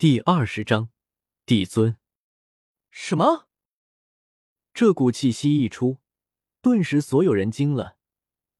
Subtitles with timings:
[0.00, 0.90] 第二十章，
[1.44, 1.96] 帝尊。
[2.88, 3.48] 什么？
[4.72, 5.98] 这股气息一出，
[6.62, 7.96] 顿时所有人惊了。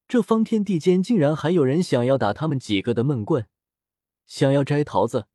[0.09, 3.46] 这方天地间竟然还有人想要打他们几个的闷棍，
[4.27, 5.29] 想要摘桃子，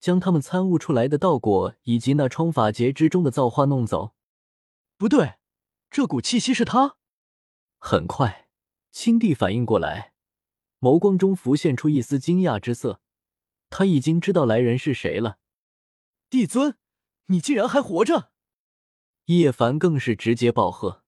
[0.00, 4.14] 将他们参悟出来的道果以及那冲法劫之中的造化弄走。
[4.96, 5.34] 不对，
[5.90, 6.96] 这股气息是他。
[7.76, 8.48] 很快，
[8.90, 10.14] 青帝反应过来，
[10.80, 13.02] 眸光中浮现出一丝惊讶之色。
[13.78, 15.36] 他已经知道来人是谁了，
[16.30, 16.78] 帝尊，
[17.26, 18.32] 你竟然还活着！
[19.26, 21.04] 叶凡更是直接暴喝。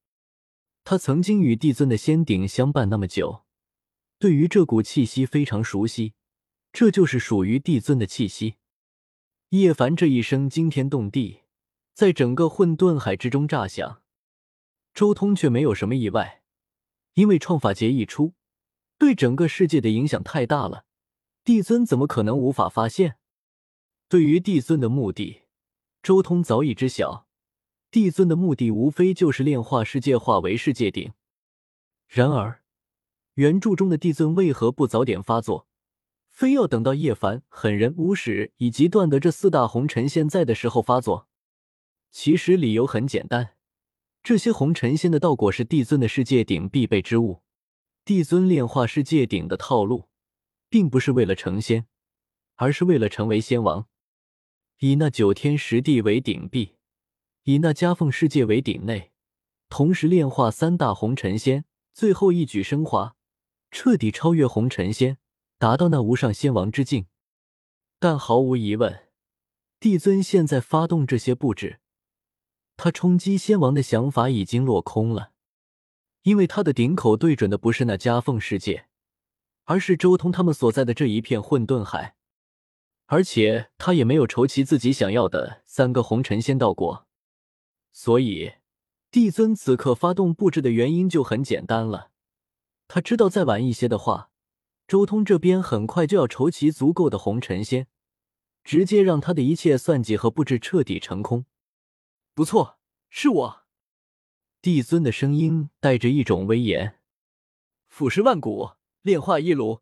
[0.84, 3.46] 他曾经与帝尊的仙鼎相伴那么久，
[4.18, 6.12] 对于这股气息非常熟悉，
[6.70, 8.56] 这就是属于帝尊的气息。
[9.48, 11.44] 叶凡这一声惊天动地，
[11.94, 14.02] 在整个混沌海之中炸响。
[14.92, 16.42] 周通却没有什么意外，
[17.14, 18.34] 因为创法劫一出，
[18.98, 20.84] 对整个世界的影响太大了。
[21.48, 23.16] 帝尊怎么可能无法发现？
[24.06, 25.44] 对于帝尊的目的，
[26.02, 27.26] 周通早已知晓。
[27.90, 31.14] 帝尊的目的无非就是炼化世界，化为世界鼎。
[32.06, 32.60] 然而，
[33.36, 35.66] 原著中的帝尊为何不早点发作，
[36.28, 41.28] 非要等到叶凡、狠人、无始以及段德这四大红尘仙在的时候发作？
[42.10, 43.54] 其实理由很简单，
[44.22, 47.40] 这些红尘仙的道果是帝尊的世界鼎必备之物。
[48.04, 50.10] 帝尊炼化世界鼎的套路。
[50.68, 51.86] 并不是为了成仙，
[52.56, 53.86] 而是为了成为仙王。
[54.78, 56.76] 以那九天十地为顶壁，
[57.44, 59.12] 以那夹缝世界为顶内，
[59.68, 63.16] 同时炼化三大红尘仙，最后一举升华，
[63.70, 65.18] 彻底超越红尘仙，
[65.58, 67.06] 达到那无上仙王之境。
[67.98, 69.08] 但毫无疑问，
[69.80, 71.80] 帝尊现在发动这些布置，
[72.76, 75.32] 他冲击仙王的想法已经落空了，
[76.22, 78.87] 因为他的顶口对准的不是那夹缝世界。
[79.68, 82.16] 而是周通他们所在的这一片混沌海，
[83.04, 87.06] 而且他也没有筹齐自己想要的三个红尘仙道果，
[87.92, 88.54] 所以
[89.10, 92.10] 帝尊此刻发动布置的原因就很简单了。
[92.86, 94.30] 他知道再晚一些的话，
[94.86, 97.88] 周通这边很快就要筹齐足够的红尘仙，
[98.64, 101.44] 直接让他的一切算计和布置彻底成空。
[102.32, 102.78] 不错，
[103.10, 103.62] 是我。
[104.62, 106.98] 帝尊的声音带着一种威严，
[107.86, 108.77] 腐蚀万古。
[109.02, 109.80] 炼化一炉，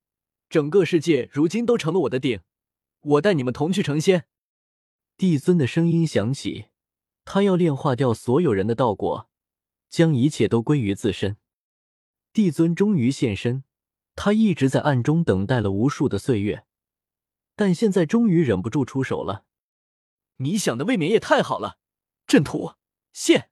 [0.48, 2.40] 整个世界如今都成了我的鼎，
[3.00, 4.26] 我带你们同去成仙。
[5.16, 6.66] 帝尊的声音响起，
[7.24, 9.30] 他要炼化掉所有人的道果，
[9.88, 11.36] 将一切都归于自身。
[12.32, 13.64] 帝尊终于现身，
[14.14, 16.66] 他一直在暗中等待了无数的岁月，
[17.54, 19.44] 但现在终于忍不住出手了。
[20.36, 21.78] 你想的未免也太好了，
[22.26, 22.74] 阵图
[23.14, 23.50] 现。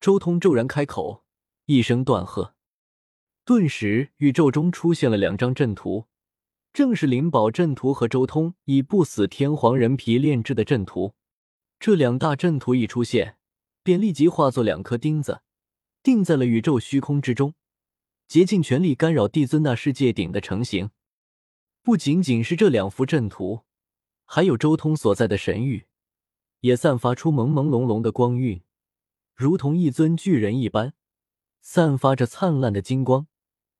[0.00, 1.24] 周通骤然开口，
[1.66, 2.53] 一声断喝。
[3.46, 6.06] 顿时，宇宙中出现了两张阵图，
[6.72, 11.12] 正是灵宝阵图和周通以不死天皇人皮炼制的阵图。
[11.78, 13.36] 这两大阵图一出现，
[13.82, 15.42] 便立即化作两颗钉子，
[16.02, 17.52] 钉在了宇宙虚空之中，
[18.26, 20.88] 竭尽全力干扰帝尊那世界鼎的成型。
[21.82, 23.64] 不仅仅是这两幅阵图，
[24.24, 25.84] 还有周通所在的神域，
[26.60, 28.62] 也散发出朦朦胧胧的光晕，
[29.34, 30.94] 如同一尊巨人一般，
[31.60, 33.26] 散发着灿烂的金光。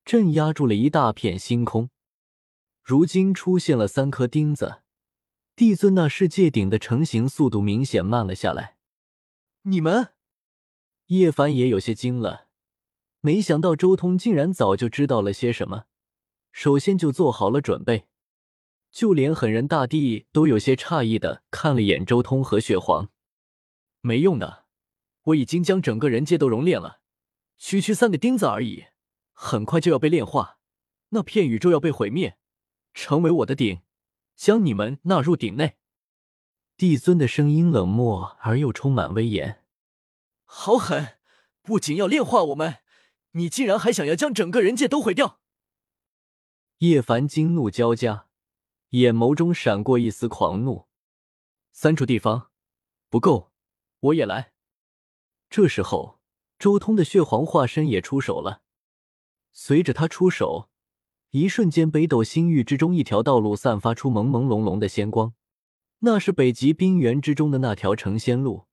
[0.05, 1.89] 镇压住了一大片星空，
[2.83, 4.83] 如今出现了三颗钉子，
[5.57, 8.77] 帝尊那世界鼎的成型速度明显慢了下来。
[9.63, 10.11] 你们，
[11.07, 12.49] 叶凡也有些惊了，
[13.21, 15.85] 没想到周通竟然早就知道了些什么，
[16.53, 18.07] 首先就做好了准备。
[18.91, 23.09] 就连狠人大帝都有些诧异的看了眼周通和血皇，
[24.03, 24.67] 没用的，
[25.23, 27.01] 我已经将整个人界都熔炼了，
[27.57, 28.85] 区区三个钉子而已。
[29.35, 30.59] 很快就要被炼化，
[31.11, 32.39] 那片宇宙要被毁灭，
[32.95, 33.83] 成为我的鼎，
[34.35, 35.77] 将你们纳入鼎内。
[36.77, 39.63] 帝尊的声音冷漠而又充满威严。
[40.45, 41.19] 好狠！
[41.63, 42.79] 不仅要炼化我们，
[43.33, 45.41] 你竟然还想要将整个人界都毁掉！
[46.79, 48.27] 叶凡惊怒交加，
[48.91, 50.89] 眼眸中闪过一丝狂怒。
[51.73, 52.51] 三处地方
[53.09, 53.53] 不够，
[54.01, 54.53] 我也来。
[55.49, 56.21] 这时候，
[56.59, 58.64] 周通的血皇化身也出手了。
[59.57, 60.69] 随着他出手，
[61.31, 65.33] 一瞬间，北斗星域之中一条道路散发出朦朦胧胧的仙光，
[66.01, 68.67] 那是北极冰原之中的那条成仙路。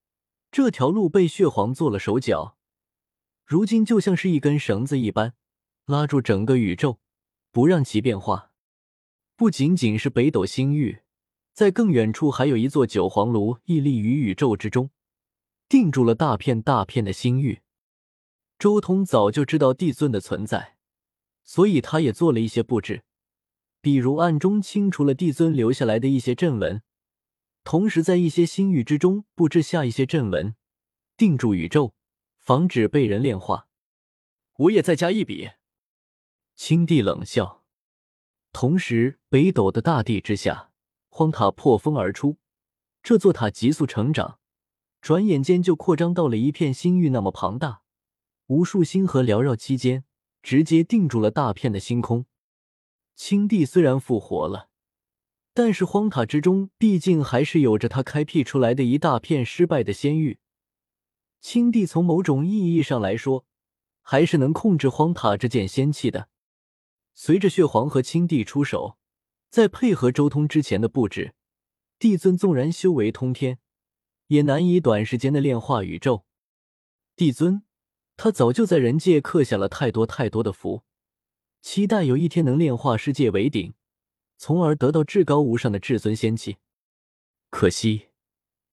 [0.52, 2.58] 这条路被血皇做了手脚，
[3.46, 5.36] 如今就像是一根绳子一般，
[5.86, 7.00] 拉住整个宇宙，
[7.52, 8.52] 不让其变化。
[9.36, 11.04] 不仅仅是北斗星域，
[11.54, 14.90] 在更远处还有一座九黄炉屹立于宇宙之中，
[15.70, 17.62] 定住了大片大片的星域。
[18.60, 20.71] 周通早就知道帝尊的存在，
[21.52, 23.04] 所以他也做了一些布置，
[23.82, 26.82] 比如暗中清除了帝尊留下来的一些阵纹，
[27.66, 30.56] 同时在一些星域之中布置下一些阵纹，
[31.18, 31.94] 定住宇宙，
[32.38, 33.68] 防止被人炼化。
[34.60, 35.50] 我也再加一笔。
[36.56, 37.66] 青帝冷笑，
[38.54, 40.72] 同时北斗的大地之下，
[41.10, 42.38] 荒塔破风而出。
[43.04, 44.40] 这座塔急速成长，
[45.02, 47.82] 转眼间就扩张到了一片星域那么庞大，
[48.48, 50.06] 无数星河缭绕期间，
[50.42, 52.26] 直接定住了大片的星空。
[53.16, 54.70] 青帝虽然复活了，
[55.54, 60.40] 但是荒塔之中毕竟还是有着他开辟出来的一大片失败的仙域。
[61.40, 63.46] 青帝从某种意义上来说，
[64.02, 66.30] 还是能控制荒塔这件仙器的。
[67.14, 68.98] 随着血皇和青帝出手，
[69.50, 71.36] 再配合周通之前的布置，
[72.00, 73.60] 帝尊纵然修为通天，
[74.28, 76.26] 也难以短时间的炼化宇宙。
[77.16, 77.64] 帝尊，
[78.24, 80.84] 他早就在人界刻下了太多太多的符，
[81.60, 83.74] 期待有一天能炼化世界为顶，
[84.38, 86.58] 从而得到至高无上的至尊仙器。
[87.50, 88.10] 可惜，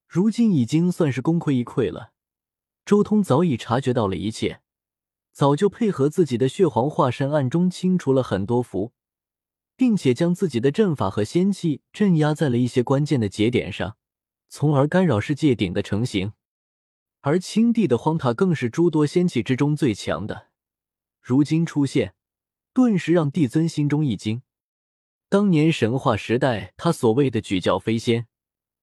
[0.06, 2.12] 如今已经算是功亏一篑了。
[2.84, 4.60] 周通早已察觉到了一切。
[5.32, 8.92] 早就配合自己的血皇化身，暗中清除了很多符，
[9.74, 13.96] 并且将自己的阵法和仙气镇压在了一些关键的节点上，
[14.50, 16.34] 从而干扰世界顶的成型。
[17.20, 20.48] 而青帝的荒塔更是诸多仙气之中最强的，
[21.20, 22.14] 如今出现，
[22.72, 24.42] 顿时让帝尊心中一惊。
[25.28, 28.28] 当年神话时代，他所谓的举教飞仙，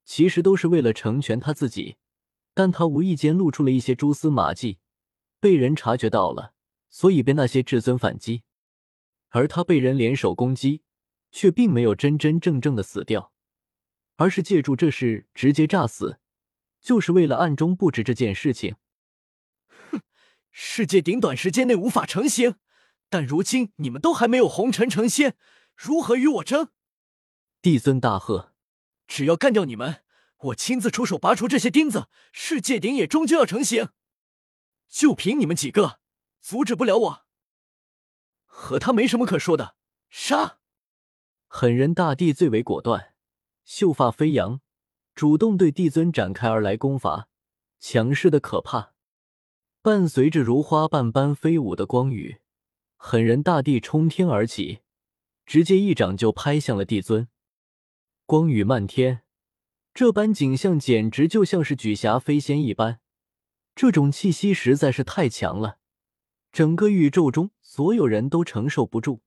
[0.04, 1.96] 其实都是为了成全他自己，
[2.54, 4.80] 但他无意间露出了一些蛛丝马迹。
[5.40, 6.54] 被人察觉到了，
[6.90, 8.44] 所以被那些至尊反击，
[9.30, 10.82] 而他被人联手攻击，
[11.32, 13.32] 却并没有真真正正的死掉，
[14.18, 16.20] 而是借助这事直接炸死，
[16.86, 18.76] 就是为了暗中布置这件事情。
[19.90, 20.02] 哼，
[20.52, 22.58] 世界顶短时间内无法成型，
[23.10, 25.36] 但如今你们都还没有红尘成仙，
[25.76, 26.70] 如何与我争？
[27.60, 28.54] 帝尊大喝
[29.08, 30.04] ：“只要干掉你们，
[30.38, 33.90] 我亲自出手拔除这些钉子，世界顶也终究要成型。”
[34.88, 36.00] 就凭你们几个，
[36.40, 37.26] 阻止不了我。
[38.46, 39.76] 和他没什么可说的，
[40.12, 40.60] 杀！
[41.48, 43.16] 狠人大帝最为果断，
[43.64, 44.62] 秀发飞扬，
[45.16, 47.30] 主动对帝尊展开而来攻伐，
[47.80, 48.94] 强势的可怕。
[49.82, 52.40] 伴随着如花瓣般飞舞的光雨，
[52.98, 54.82] 狠人大帝冲天而起，
[55.46, 57.30] 直接一掌就拍向了帝尊。
[58.26, 59.22] 光雨漫天，
[59.94, 63.00] 这般景象简直就像是举霞飞仙一般。
[63.74, 65.78] 这种气息实在是太强了，
[66.52, 69.22] 整个宇宙中所有人都承受不住，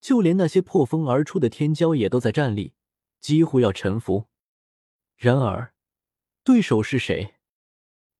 [0.00, 2.74] 就连那些破风而出的天骄也都在站立，
[3.20, 4.28] 几乎要臣服。
[5.16, 5.74] 然而，
[6.42, 7.34] 对手是谁？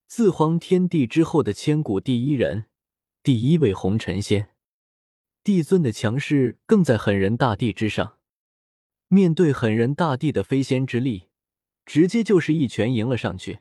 [0.07, 2.67] 自荒天地之后的千古第一人，
[3.23, 4.51] 第一位红尘仙，
[5.43, 8.19] 帝尊的强势更在狠人大帝之上。
[9.09, 11.29] 面对狠人大帝的飞仙之力，
[11.85, 13.61] 直接就是一拳迎了上去。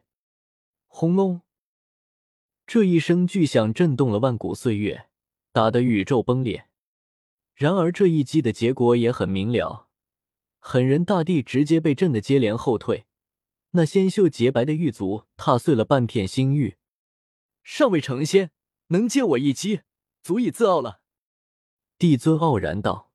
[0.88, 1.42] 轰隆！
[2.68, 5.08] 这一声巨响震动了万古岁月，
[5.52, 6.68] 打得宇宙崩裂。
[7.54, 9.90] 然而这一击的结果也很明了，
[10.60, 13.06] 狠人大帝直接被震得接连后退，
[13.72, 16.78] 那纤秀洁白的玉足踏碎了半片星域。
[17.64, 18.52] 尚未成仙，
[18.88, 19.82] 能借我一击，
[20.24, 21.02] 足以自傲了。
[21.98, 23.11] 帝尊傲然道。